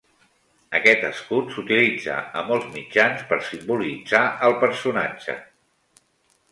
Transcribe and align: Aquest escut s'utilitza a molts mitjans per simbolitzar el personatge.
Aquest 0.77 1.03
escut 1.09 1.51
s'utilitza 1.57 2.15
a 2.39 2.43
molts 2.49 2.73
mitjans 2.79 3.23
per 3.33 3.41
simbolitzar 3.51 4.25
el 4.51 4.59
personatge. 4.67 5.39